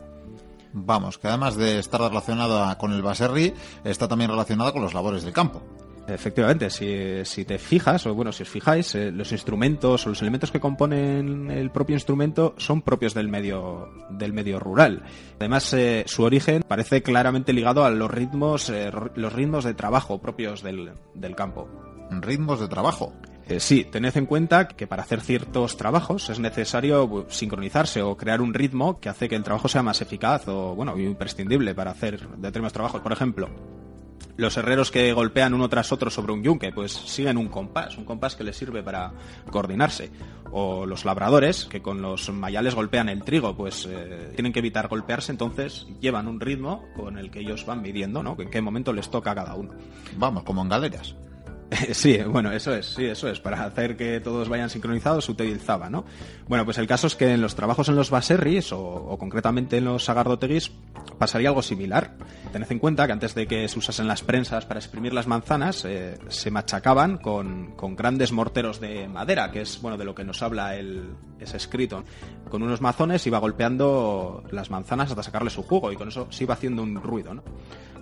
Vamos, 0.72 1.18
que 1.18 1.28
además 1.28 1.56
de 1.56 1.78
estar 1.78 2.00
relacionada 2.00 2.76
con 2.78 2.92
el 2.92 3.02
baserri, 3.02 3.54
está 3.84 4.06
también 4.06 4.30
relacionada 4.30 4.72
con 4.72 4.82
los 4.82 4.94
labores 4.94 5.24
del 5.24 5.32
campo. 5.32 5.62
Efectivamente, 6.08 6.70
si, 6.70 7.22
si, 7.24 7.44
te 7.44 7.58
fijas, 7.58 8.06
o 8.06 8.14
bueno, 8.14 8.32
si 8.32 8.42
os 8.42 8.48
fijáis, 8.48 8.94
eh, 8.94 9.12
los 9.12 9.30
instrumentos 9.32 10.06
o 10.06 10.08
los 10.08 10.22
elementos 10.22 10.50
que 10.50 10.58
componen 10.58 11.50
el 11.50 11.70
propio 11.70 11.94
instrumento 11.94 12.54
son 12.56 12.80
propios 12.80 13.12
del 13.12 13.28
medio, 13.28 13.90
del 14.08 14.32
medio 14.32 14.58
rural. 14.58 15.02
Además, 15.38 15.70
eh, 15.74 16.04
su 16.06 16.22
origen 16.22 16.64
parece 16.66 17.02
claramente 17.02 17.52
ligado 17.52 17.84
a 17.84 17.90
los 17.90 18.10
ritmos, 18.10 18.70
eh, 18.70 18.90
los 19.16 19.32
ritmos 19.34 19.64
de 19.64 19.74
trabajo 19.74 20.18
propios 20.18 20.62
del, 20.62 20.92
del 21.14 21.36
campo. 21.36 21.68
¿Ritmos 22.10 22.60
de 22.60 22.68
trabajo? 22.68 23.12
sí, 23.58 23.84
tened 23.84 24.14
en 24.16 24.26
cuenta 24.26 24.68
que 24.68 24.86
para 24.86 25.02
hacer 25.02 25.22
ciertos 25.22 25.78
trabajos 25.78 26.28
es 26.28 26.38
necesario 26.38 27.26
sincronizarse 27.30 28.02
o 28.02 28.14
crear 28.14 28.42
un 28.42 28.52
ritmo 28.52 29.00
que 29.00 29.08
hace 29.08 29.26
que 29.26 29.36
el 29.36 29.42
trabajo 29.42 29.68
sea 29.68 29.82
más 29.82 30.02
eficaz 30.02 30.46
o, 30.48 30.74
bueno, 30.74 30.98
imprescindible 30.98 31.74
para 31.74 31.92
hacer 31.92 32.28
determinados 32.36 32.74
trabajos. 32.74 33.00
Por 33.00 33.12
ejemplo, 33.12 33.48
los 34.36 34.56
herreros 34.56 34.90
que 34.90 35.12
golpean 35.12 35.52
uno 35.52 35.68
tras 35.68 35.90
otro 35.92 36.10
sobre 36.10 36.32
un 36.32 36.42
yunque, 36.42 36.72
pues 36.72 36.92
siguen 36.92 37.36
un 37.36 37.48
compás, 37.48 37.98
un 37.98 38.04
compás 38.04 38.36
que 38.36 38.44
les 38.44 38.56
sirve 38.56 38.82
para 38.82 39.12
coordinarse. 39.50 40.10
O 40.52 40.86
los 40.86 41.04
labradores, 41.04 41.64
que 41.64 41.82
con 41.82 42.00
los 42.00 42.30
mayales 42.30 42.74
golpean 42.74 43.08
el 43.08 43.24
trigo, 43.24 43.56
pues 43.56 43.86
eh, 43.90 44.32
tienen 44.34 44.52
que 44.52 44.60
evitar 44.60 44.88
golpearse, 44.88 45.32
entonces 45.32 45.86
llevan 46.00 46.28
un 46.28 46.40
ritmo 46.40 46.84
con 46.94 47.18
el 47.18 47.30
que 47.30 47.40
ellos 47.40 47.66
van 47.66 47.82
midiendo, 47.82 48.22
¿no? 48.22 48.36
En 48.38 48.48
qué 48.48 48.62
momento 48.62 48.92
les 48.92 49.10
toca 49.10 49.32
a 49.32 49.34
cada 49.34 49.54
uno. 49.56 49.72
Vamos, 50.16 50.44
como 50.44 50.62
en 50.62 50.68
galeras. 50.68 51.16
Sí, 51.92 52.18
bueno, 52.26 52.52
eso 52.52 52.74
es, 52.74 52.86
sí, 52.86 53.04
eso 53.04 53.28
es. 53.28 53.40
Para 53.40 53.64
hacer 53.64 53.96
que 53.96 54.20
todos 54.20 54.48
vayan 54.48 54.70
sincronizados 54.70 55.24
se 55.26 55.32
utilizaba, 55.32 55.90
¿no? 55.90 56.04
Bueno, 56.48 56.64
pues 56.64 56.78
el 56.78 56.86
caso 56.86 57.06
es 57.06 57.14
que 57.14 57.32
en 57.32 57.40
los 57.40 57.54
trabajos 57.54 57.88
en 57.88 57.96
los 57.96 58.10
baserris, 58.10 58.72
o, 58.72 59.16
concretamente 59.18 59.78
en 59.78 59.84
los 59.84 60.04
sagardoteguis, 60.04 60.70
pasaría 61.18 61.48
algo 61.48 61.62
similar. 61.62 62.16
Tened 62.52 62.70
en 62.70 62.78
cuenta 62.78 63.06
que 63.06 63.12
antes 63.12 63.34
de 63.34 63.46
que 63.46 63.68
se 63.68 63.78
usasen 63.78 64.08
las 64.08 64.22
prensas 64.22 64.64
para 64.64 64.80
exprimir 64.80 65.12
las 65.12 65.26
manzanas, 65.26 65.84
eh, 65.84 66.18
se 66.28 66.50
machacaban 66.50 67.18
con, 67.18 67.76
grandes 67.96 68.32
morteros 68.32 68.80
de 68.80 69.08
madera, 69.08 69.50
que 69.50 69.62
es, 69.62 69.80
bueno, 69.80 69.96
de 69.96 70.04
lo 70.04 70.14
que 70.14 70.24
nos 70.24 70.42
habla 70.42 70.76
el, 70.76 71.14
ese 71.40 71.56
escrito. 71.56 72.04
Con 72.48 72.62
unos 72.62 72.80
mazones 72.80 73.26
iba 73.26 73.38
golpeando 73.38 74.44
las 74.50 74.70
manzanas 74.70 75.10
hasta 75.10 75.22
sacarle 75.22 75.50
su 75.50 75.62
jugo, 75.62 75.92
y 75.92 75.96
con 75.96 76.08
eso 76.08 76.28
se 76.30 76.44
iba 76.44 76.54
haciendo 76.54 76.82
un 76.82 76.96
ruido, 76.96 77.34
¿no? 77.34 77.42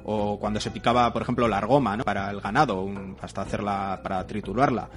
O 0.08 0.38
cuando 0.38 0.60
se 0.60 0.70
picaba, 0.70 1.12
por 1.12 1.22
ejemplo, 1.22 1.48
la 1.48 1.58
argoma 1.58 1.98
para 1.98 2.30
el 2.30 2.40
ganado, 2.40 2.88
hasta 3.20 3.42
hacerla, 3.42 4.00
para 4.04 4.25
triturarla, 4.25 4.88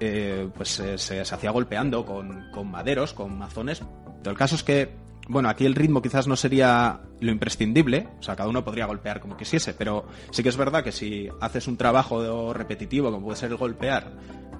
eh, 0.00 0.48
pues 0.56 0.82
se, 0.96 1.20
hacía 1.20 1.52
golpeando 1.52 2.04
con, 2.04 2.50
con 2.50 2.68
maderos, 2.68 3.12
con 3.12 3.38
mazones. 3.38 3.82
El 4.24 4.36
caso 4.36 4.56
es 4.56 4.64
que, 4.64 4.96
bueno, 5.28 5.48
aquí 5.48 5.64
el 5.64 5.76
ritmo 5.76 6.02
quizás 6.02 6.26
no 6.26 6.34
sería 6.34 7.02
lo 7.20 7.30
imprescindible, 7.30 8.08
o 8.18 8.22
sea, 8.22 8.34
cada 8.34 8.48
uno 8.48 8.64
podría 8.64 8.86
golpear 8.86 9.20
como 9.20 9.36
quisiese, 9.36 9.74
pero 9.74 10.06
sí 10.32 10.42
que 10.42 10.48
es 10.48 10.56
verdad 10.56 10.82
que 10.82 10.90
si 10.90 11.28
haces 11.40 11.68
un 11.68 11.76
trabajo 11.76 12.52
repetitivo, 12.52 13.12
como 13.12 13.26
puede 13.26 13.36
ser 13.36 13.52
el 13.52 13.56
golpear, 13.56 14.10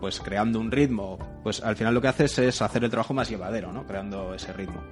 pues 0.02 0.18
creando 0.18 0.58
un 0.58 0.72
ritmo, 0.72 1.16
pues 1.44 1.62
al 1.62 1.76
final 1.76 1.94
lo 1.94 2.00
que 2.00 2.08
haces 2.08 2.36
es 2.40 2.60
hacer 2.60 2.82
el 2.82 2.90
trabajo 2.90 3.14
más 3.14 3.30
llevadero, 3.30 3.72
¿no? 3.72 3.86
Creando 3.86 4.34
ese 4.34 4.52
ritmo. 4.52 4.82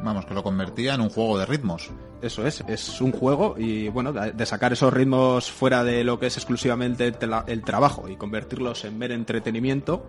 Vamos, 0.00 0.26
que 0.26 0.32
lo 0.32 0.44
convertía 0.44 0.94
en 0.94 1.00
un 1.00 1.10
juego 1.10 1.36
de 1.40 1.44
ritmos. 1.44 1.90
Eso 2.22 2.46
es, 2.46 2.62
es 2.68 3.00
un 3.00 3.10
juego 3.10 3.56
y 3.58 3.88
bueno, 3.88 4.12
de 4.12 4.46
sacar 4.46 4.72
esos 4.72 4.92
ritmos 4.92 5.50
fuera 5.50 5.82
de 5.82 6.04
lo 6.04 6.20
que 6.20 6.28
es 6.28 6.36
exclusivamente 6.36 7.12
el 7.48 7.64
trabajo 7.64 8.08
y 8.08 8.14
convertirlos 8.14 8.84
en 8.84 8.96
mero 8.96 9.14
entretenimiento, 9.14 10.06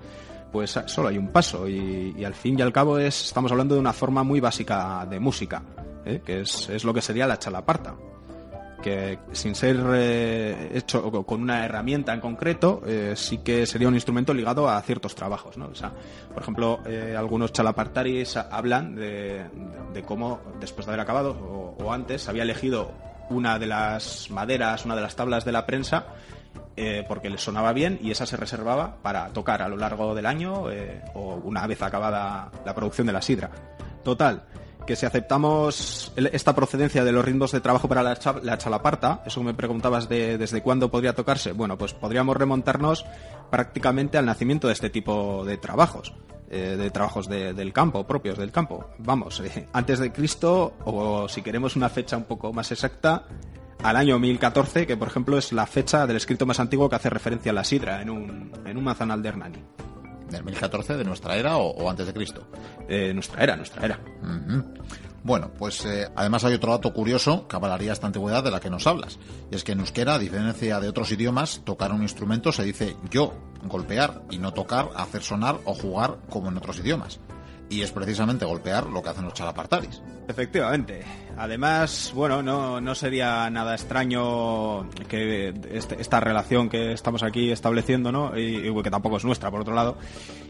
pues 0.52 0.80
solo 0.86 1.08
hay 1.08 1.18
un 1.18 1.30
paso 1.30 1.68
y, 1.68 2.24
al 2.24 2.36
fin 2.36 2.60
y 2.60 2.62
al 2.62 2.72
cabo 2.72 3.00
es, 3.00 3.20
estamos 3.26 3.52
hablando 3.52 3.74
de 3.74 3.82
una 3.82 3.94
forma 3.94 4.22
muy 4.22 4.40
básica 4.40 5.08
de 5.10 5.20
música, 5.20 5.64
¿eh? 6.06 6.22
que 6.24 6.42
es, 6.42 6.70
es 6.70 6.84
lo 6.84 6.94
que 6.94 7.02
sería 7.02 7.26
la 7.26 7.40
chalaparta 7.40 7.96
que 8.82 9.20
sin 9.32 9.56
ser 9.56 9.78
eh, 9.94 10.72
hecho 10.74 11.12
con 11.26 11.42
una 11.42 11.66
herramienta 11.66 12.14
en 12.14 12.20
concreto, 12.20 12.82
eh, 12.86 13.14
sí 13.16 13.38
que 13.40 13.66
sería 13.66 13.88
un 13.88 13.94
instrumento 13.94 14.34
ligado 14.34 14.68
a 14.68 14.82
ciertos 14.82 15.16
trabajos. 15.16 15.58
¿no? 15.58 15.68
O 15.68 15.76
sea, 15.76 15.92
por 16.34 16.42
ejemplo, 16.42 16.80
eh, 16.86 17.16
algunos 17.18 17.54
chalapartaris 17.54 18.38
hablan 18.38 18.96
de, 18.96 19.46
cómo, 20.06 20.40
después 20.60 20.86
de 20.86 20.92
haber 20.92 21.02
acabado 21.02 21.76
o, 21.80 21.94
antes, 21.94 22.28
había 22.28 22.44
elegido 22.44 22.92
una 23.30 23.60
de 23.60 23.68
las 23.68 24.30
maderas, 24.30 24.86
una 24.86 24.96
de 24.96 25.02
las 25.02 25.16
tablas 25.16 25.46
de 25.46 25.52
la 25.52 25.66
prensa, 25.66 26.08
porque 27.08 27.30
le 27.30 27.38
sonaba 27.38 27.74
bien 27.74 28.00
y 28.02 28.10
esa 28.10 28.26
se 28.26 28.36
reservaba 28.38 28.96
para 29.04 29.30
tocar 29.30 29.62
a 29.62 29.70
lo 29.70 29.78
largo 29.78 30.16
del 30.16 30.26
año 30.26 30.64
o 31.14 31.36
una 31.44 31.68
vez 31.68 31.82
acabada 31.82 32.52
la 32.66 32.74
producción 32.74 33.06
de 33.06 33.14
la 33.14 33.22
sidra. 33.22 33.52
Total, 34.04 34.44
que 34.86 34.96
si 34.96 35.06
aceptamos 35.06 36.12
esta 36.16 36.56
procedencia 36.56 37.04
de 37.04 37.12
los 37.12 37.24
ritmos 37.24 37.52
de 37.52 37.62
trabajo 37.62 37.88
para 37.88 38.04
la, 38.04 38.58
chalaparta, 38.58 39.24
eso 39.26 39.44
me 39.44 39.54
preguntabas 39.54 40.10
de 40.10 40.38
desde 40.38 40.62
cuándo 40.62 40.90
podría 40.90 41.14
tocarse, 41.14 41.52
bueno, 41.52 41.78
pues 41.78 41.94
podríamos 41.94 42.36
remontarnos 42.38 43.06
prácticamente 43.50 44.18
al 44.18 44.26
nacimiento 44.26 44.68
de 44.68 44.74
este 44.74 44.90
tipo 44.90 45.46
de 45.46 45.58
trabajos, 45.58 46.14
eh, 46.50 46.76
de 46.78 46.90
trabajos 46.90 47.28
del 47.28 47.74
campo, 47.74 48.06
propios 48.06 48.38
del 48.38 48.52
campo. 48.52 48.86
Vamos, 48.98 49.40
eh, 49.42 49.68
antes 49.74 50.00
de 50.00 50.12
Cristo, 50.12 50.74
o 50.86 51.28
si 51.28 51.42
queremos 51.42 51.76
una 51.76 51.90
fecha 51.90 52.18
un 52.18 52.24
poco 52.24 52.54
más 52.54 52.72
exacta, 52.72 53.26
al 53.84 53.96
año 53.96 54.20
1014, 54.20 54.86
que 54.86 54.98
por 54.98 55.08
ejemplo 55.08 55.38
es 55.38 55.52
la 55.54 55.66
fecha 55.66 56.06
del 56.06 56.18
escrito 56.18 56.46
más 56.46 56.60
antiguo 56.60 56.90
que 56.90 56.96
hace 56.96 57.10
referencia 57.10 57.52
a 57.52 57.56
la 57.56 57.64
sidra 57.64 58.02
en 58.02 58.10
un, 58.10 58.52
en 58.66 58.78
un 58.78 58.84
manzanal 58.84 59.22
de 59.22 59.30
Hernani 59.30 59.64
del 60.32 60.44
1014 60.44 60.98
de 60.98 61.04
nuestra 61.04 61.36
era 61.36 61.58
o, 61.58 61.90
antes 61.90 62.08
de 62.08 62.14
Cristo? 62.14 62.48
Eh, 62.88 63.14
nuestra 63.14 63.44
era, 63.44 63.56
nuestra 63.56 63.86
era. 63.86 64.00
Bueno, 65.24 65.52
pues 65.56 65.86
eh, 65.86 66.10
además 66.16 66.44
hay 66.46 66.56
otro 66.56 66.72
dato 66.72 66.92
curioso 66.94 67.48
que 67.48 67.56
avalaría 67.56 67.94
esta 67.94 68.08
antigüedad 68.08 68.44
de 68.44 68.50
la 68.50 68.60
que 68.60 68.72
nos 68.72 68.88
hablas. 68.88 69.20
Y 69.52 69.56
es 69.56 69.64
que 69.64 69.74
en 69.74 69.82
euskera, 69.82 70.16
a 70.16 70.20
diferencia 70.20 70.80
de 70.80 70.90
otros 70.90 71.12
idiomas, 71.12 71.62
tocar 71.64 71.92
un 71.92 72.02
instrumento 72.02 72.52
se 72.52 72.64
dice 72.64 72.96
yo, 73.12 73.34
golpear, 73.64 74.24
y 74.32 74.40
no 74.40 74.52
tocar, 74.52 74.90
hacer 74.96 75.22
sonar 75.22 75.60
o 75.66 75.76
jugar 75.76 76.18
como 76.30 76.50
en 76.50 76.58
otros 76.58 76.80
idiomas. 76.80 77.20
Y 77.72 77.82
es 77.82 77.92
precisamente 77.92 78.44
golpear 78.44 78.86
lo 78.88 79.02
que 79.02 79.10
hacen 79.10 79.24
los 79.24 79.34
chalapartaris. 79.34 80.02
Efectivamente. 80.28 81.04
Además, 81.38 82.12
bueno, 82.14 82.44
no, 82.44 82.82
no 82.82 82.94
sería 82.94 83.50
nada 83.50 83.74
extraño 83.74 84.90
que 85.08 85.54
este, 85.72 86.00
esta 86.02 86.20
relación 86.20 86.70
que 86.70 86.92
estamos 86.92 87.24
aquí 87.24 87.50
estableciendo, 87.50 88.12
¿no? 88.12 88.38
Y, 88.38 88.74
que 88.84 88.92
tampoco 88.92 89.18
es 89.18 89.26
nuestra, 89.26 89.50
por 89.50 89.62
otro 89.62 89.74
lado. 89.74 89.98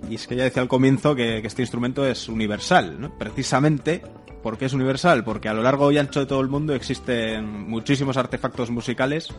Y 0.09 0.15
es 0.15 0.27
que 0.27 0.35
ya 0.35 0.45
decía 0.45 0.63
al 0.63 0.67
comienzo 0.67 1.15
que, 1.15 1.41
que 1.41 1.47
este 1.47 1.61
instrumento 1.61 2.07
es 2.07 2.27
universal, 2.27 2.99
¿no? 2.99 3.15
Precisamente 3.15 4.01
porque 4.41 4.65
es 4.65 4.73
universal, 4.73 5.23
porque 5.23 5.47
a 5.47 5.53
lo 5.53 5.61
largo 5.61 5.91
y 5.91 5.99
ancho 5.99 6.21
de 6.21 6.25
todo 6.25 6.41
el 6.41 6.47
mundo 6.47 6.73
existen 6.73 7.69
muchísimos 7.69 8.17
artefactos 8.17 8.71
musicales 8.71 9.29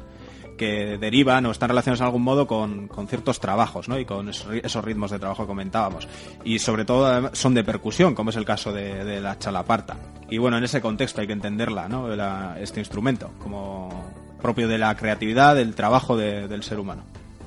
que 0.57 0.99
derivan 0.99 1.47
o 1.47 1.51
están 1.51 1.69
relacionados 1.69 2.01
de 2.01 2.05
algún 2.07 2.23
modo 2.23 2.47
con, 2.47 2.89
ciertos 3.09 3.41
trabajos, 3.41 3.89
¿no? 3.89 3.99
Y 3.99 4.05
con 4.05 4.29
esos 4.29 4.85
ritmos 4.85 5.11
de 5.11 5.19
trabajo 5.19 5.45
que 5.45 5.49
comentábamos. 5.49 6.09
Y 6.45 6.59
sobre 6.59 6.85
todo 6.85 7.31
son 7.35 7.55
de 7.55 7.65
percusión, 7.65 8.15
como 8.15 8.31
es 8.31 8.37
el 8.37 8.45
caso 8.45 8.73
de, 8.73 9.21
la 9.21 9.39
chalaparta. 9.39 9.97
Y 10.31 10.39
bueno, 10.39 10.59
en 10.59 10.65
ese 10.65 10.81
contexto 10.81 11.21
hay 11.21 11.27
que 11.27 11.33
entenderla, 11.33 11.89
¿no? 11.89 12.13
este 12.57 12.81
instrumento, 12.81 13.31
como 13.39 14.13
propio 14.41 14.69
de 14.69 14.79
la 14.79 14.97
creatividad, 14.97 15.55
del 15.55 15.75
trabajo 15.75 16.17
del 16.17 16.63
ser 16.63 16.81
humano. 16.81 17.05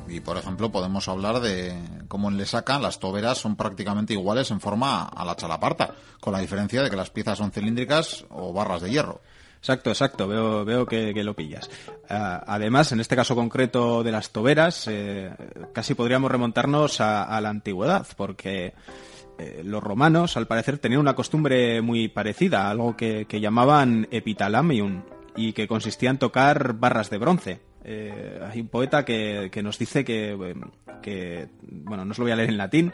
Y 0.07 0.19
por 0.19 0.37
ejemplo, 0.37 0.71
podemos 0.71 1.07
hablar 1.07 1.39
de 1.39 1.75
cómo 2.07 2.29
en 2.29 2.37
Lesaca 2.37 2.79
las 2.79 2.99
toberas 2.99 3.39
son 3.39 3.55
prácticamente 3.55 4.13
iguales 4.13 4.51
en 4.51 4.61
forma 4.61 5.03
a 5.03 5.25
la 5.25 5.35
chalaparta, 5.35 5.95
con 6.19 6.33
la 6.33 6.39
diferencia 6.39 6.83
de 6.83 6.89
que 6.89 6.95
las 6.95 7.09
piezas 7.09 7.37
son 7.37 7.51
cilíndricas 7.51 8.25
o 8.29 8.53
barras 8.53 8.81
de 8.81 8.91
hierro. 8.91 9.21
Exacto, 9.65 9.89
exacto, 9.89 10.27
veo, 10.27 10.63
veo 10.63 10.85
que, 10.85 11.23
lo 11.23 11.33
pillas. 11.33 11.71
Ah, 12.07 12.43
además, 12.45 12.91
en 12.91 12.99
este 12.99 13.15
caso 13.15 13.33
concreto 13.33 14.03
de 14.03 14.11
las 14.11 14.29
toberas, 14.29 14.87
eh, 14.87 15.31
casi 15.73 15.95
podríamos 15.95 16.29
remontarnos 16.29 17.01
a, 17.01 17.41
la 17.41 17.49
antigüedad, 17.49 18.05
porque 18.15 18.73
eh, 19.39 19.61
los 19.65 19.81
romanos, 19.81 20.37
al 20.37 20.45
parecer, 20.45 20.77
tenían 20.77 21.01
una 21.01 21.15
costumbre 21.15 21.81
muy 21.81 22.09
parecida, 22.09 22.69
algo 22.69 22.95
que, 22.95 23.25
llamaban 23.27 24.07
epitalamium, 24.11 25.01
y 25.35 25.53
que 25.53 25.67
consistía 25.67 26.11
en 26.11 26.19
tocar 26.19 26.73
barras 26.73 27.09
de 27.09 27.17
bronce. 27.17 27.59
Eh, 27.83 28.39
hay 28.47 28.61
un 28.61 28.67
poeta 28.67 29.03
que, 29.03 29.49
nos 29.63 29.79
dice 29.79 30.05
que, 30.05 30.55
que, 31.01 31.47
bueno, 31.63 32.05
no 32.05 32.11
os 32.11 32.19
lo 32.19 32.25
voy 32.25 32.33
a 32.33 32.35
leer 32.35 32.49
en 32.49 32.57
latín, 32.57 32.93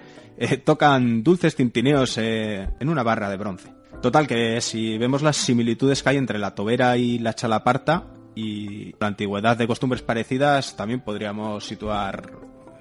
tocan 0.64 1.22
dulces 1.22 1.54
tintineos 1.54 2.18
en 2.18 2.88
una 2.88 3.04
barra 3.04 3.30
de 3.30 3.36
bronce. 3.36 3.81
Total, 4.02 4.26
que 4.26 4.60
si 4.62 4.98
vemos 4.98 5.22
las 5.22 5.38
similitudes 5.38 6.02
que 6.02 6.10
hay 6.10 6.18
entre 6.18 6.40
la 6.40 6.56
tobera 6.56 6.98
y 6.98 7.20
la 7.20 7.36
chalaparta 7.36 8.06
y 8.34 8.96
la 9.00 9.08
antigüedad 9.08 9.56
de 9.56 9.68
costumbres 9.68 10.02
parecidas, 10.02 10.76
también 10.76 11.02
podríamos 11.02 11.66
situar 11.66 12.32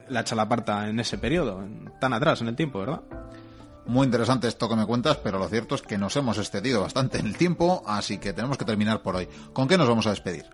la 0.08 0.24
chalaparta 0.24 0.88
en 0.88 0.98
ese 0.98 1.18
periodo, 1.18 1.62
tan 2.00 2.14
atrás 2.14 2.40
en 2.40 2.48
el 2.48 2.56
tiempo, 2.56 2.80
¿verdad? 2.80 3.02
Muy 3.84 4.06
interesante 4.06 4.48
esto 4.48 4.66
que 4.66 4.76
me 4.76 4.86
cuentas, 4.86 5.18
pero 5.18 5.38
lo 5.38 5.46
cierto 5.48 5.74
es 5.74 5.82
que 5.82 5.98
nos 5.98 6.16
hemos 6.16 6.38
excedido 6.38 6.80
bastante 6.80 7.18
en 7.18 7.26
el 7.26 7.36
tiempo, 7.36 7.82
así 7.86 8.16
que 8.16 8.32
tenemos 8.32 8.56
que 8.56 8.64
terminar 8.64 9.02
por 9.02 9.16
hoy. 9.16 9.28
¿Con 9.52 9.68
qué 9.68 9.76
nos 9.76 9.88
vamos 9.88 10.06
a 10.06 10.10
despedir? 10.10 10.46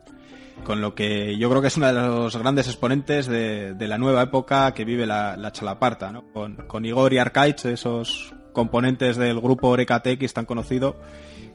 Con 0.65 0.81
lo 0.81 0.97
que 0.97 1.39
yo 1.39 1.49
creo 1.49 1.63
que 1.63 1.69
es 1.69 1.77
uno 1.77 1.87
de 1.87 1.93
los 1.93 2.37
grandes 2.37 2.67
exponentes 2.67 3.27
de, 3.27 3.77
la 3.79 3.99
nueva 3.99 4.23
época 4.23 4.75
que 4.75 4.85
vive 4.85 5.07
la, 5.07 5.53
chalaparta, 5.53 6.11
¿no? 6.11 6.33
Con, 6.33 6.57
con 6.67 6.85
Igor 6.85 7.13
y 7.13 7.19
Arcaich, 7.19 7.67
esos 7.67 8.35
componentes 8.57 9.19
del 9.19 9.39
grupo 9.39 9.69
Oreca 9.69 10.03
TX 10.03 10.33
tan 10.33 10.47
conocido. 10.47 10.97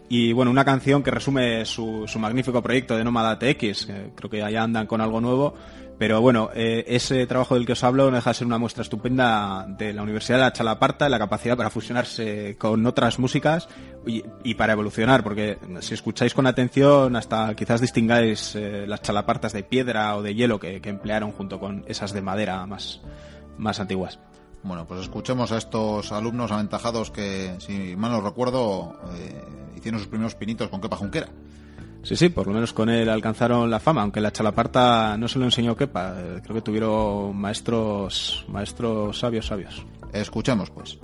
Y 0.07 0.33
bueno, 0.33 0.51
una 0.51 0.63
canción 0.63 1.01
que 1.01 1.09
resume 1.09 1.65
su, 1.65 2.03
su 2.05 2.19
magnífico 2.19 2.61
proyecto 2.61 2.95
de 2.95 3.03
Nómada 3.03 3.39
TX, 3.39 3.87
creo 4.15 4.29
que 4.29 4.43
allá 4.43 4.61
andan 4.61 4.85
con 4.85 5.01
algo 5.01 5.19
nuevo. 5.19 5.55
Pero 5.97 6.19
bueno, 6.19 6.49
eh, 6.53 6.83
ese 6.87 7.25
trabajo 7.27 7.55
del 7.55 7.65
que 7.65 7.73
os 7.73 7.83
hablo 7.83 8.09
no 8.09 8.15
deja 8.15 8.31
de 8.31 8.33
ser 8.33 8.47
una 8.47 8.57
muestra 8.57 8.81
estupenda 8.81 9.65
de 9.67 9.93
la 9.93 10.01
Universidad 10.01 10.37
de 10.37 10.43
la 10.45 10.53
Chalaparta, 10.53 11.07
la 11.09 11.19
capacidad 11.19 11.55
para 11.55 11.69
fusionarse 11.69 12.55
con 12.57 12.85
otras 12.85 13.19
músicas 13.19 13.67
y, 14.05 14.53
para 14.55 14.73
evolucionar, 14.73 15.23
porque 15.23 15.59
si 15.79 15.93
escucháis 15.93 16.33
con 16.33 16.47
atención, 16.47 17.15
hasta 17.15 17.53
quizás 17.55 17.81
distingáis 17.81 18.55
eh, 18.55 18.85
las 18.87 19.01
chalapartas 19.01 19.53
de 19.53 19.63
piedra 19.63 20.15
o 20.15 20.23
de 20.23 20.33
hielo 20.33 20.59
que, 20.59 20.81
que 20.81 20.89
emplearon 20.89 21.31
junto 21.31 21.59
con 21.59 21.83
esas 21.87 22.13
de 22.13 22.21
madera 22.21 22.65
más, 22.65 23.01
más 23.57 23.79
antiguas. 23.79 24.19
Bueno, 24.63 24.85
pues 24.85 25.01
escuchemos 25.01 25.51
a 25.51 25.57
estos 25.57 26.11
alumnos 26.11 26.51
aventajados 26.51 27.09
que, 27.09 27.55
si 27.59 27.95
mal 27.95 28.11
no 28.11 28.21
recuerdo, 28.21 28.95
eh, 29.15 29.43
hicieron 29.75 29.99
sus 29.99 30.07
primeros 30.07 30.35
pinitos 30.35 30.69
con 30.69 30.79
Kepa 30.79 30.97
Junquera. 30.97 31.27
Sí, 32.03 32.15
sí, 32.15 32.29
por 32.29 32.47
lo 32.47 32.53
menos 32.53 32.73
con 32.73 32.89
él 32.89 33.09
alcanzaron 33.09 33.69
la 33.69 33.79
fama, 33.79 34.01
aunque 34.01 34.21
la 34.21 34.31
chalaparta 34.31 35.17
no 35.17 35.27
se 35.27 35.39
lo 35.39 35.45
enseñó 35.45 35.75
Kepa, 35.75 36.15
eh, 36.17 36.41
creo 36.43 36.55
que 36.55 36.61
tuvieron 36.61 37.35
maestros, 37.35 38.45
maestros 38.49 39.19
sabios, 39.19 39.45
sabios. 39.47 39.85
Escuchemos, 40.13 40.69
pues. 40.71 40.99